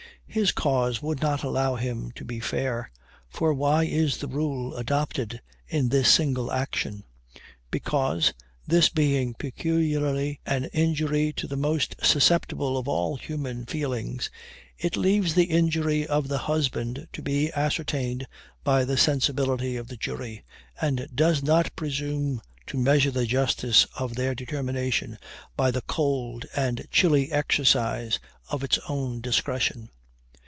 His 0.33 0.53
cause 0.53 1.01
would 1.01 1.21
not 1.21 1.43
allow 1.43 1.75
him 1.75 2.11
to 2.13 2.23
be 2.23 2.39
fair; 2.39 2.89
for 3.27 3.53
why 3.53 3.83
is 3.83 4.15
the 4.19 4.29
rule 4.29 4.73
adopted 4.77 5.41
in 5.67 5.89
this 5.89 6.09
single 6.09 6.53
action? 6.53 7.03
Because, 7.69 8.31
this 8.65 8.87
being 8.87 9.33
peculiarly 9.33 10.39
an 10.45 10.69
injury 10.71 11.33
to 11.33 11.47
the 11.47 11.57
most 11.57 11.97
susceptible 12.01 12.77
of 12.77 12.87
all 12.87 13.17
human 13.17 13.65
feelings, 13.65 14.29
it 14.77 14.95
leaves 14.95 15.33
the 15.33 15.47
injury 15.51 16.07
of 16.07 16.29
the 16.29 16.37
husband 16.37 17.09
to 17.11 17.21
be 17.21 17.51
ascertained 17.51 18.25
by 18.63 18.85
the 18.85 18.95
sensibility 18.95 19.75
of 19.75 19.89
the 19.89 19.97
jury, 19.97 20.45
and 20.79 21.09
does 21.13 21.43
not 21.43 21.75
presume 21.75 22.39
to 22.67 22.77
measure 22.77 23.11
the 23.11 23.25
justice 23.25 23.85
of 23.99 24.15
their 24.15 24.33
determination 24.33 25.17
by 25.57 25.69
the 25.71 25.81
cold 25.81 26.45
and 26.55 26.87
chilly 26.89 27.29
exercise 27.33 28.17
of 28.49 28.63
its 28.63 28.79
own 28.87 29.19
discretion. 29.19 29.89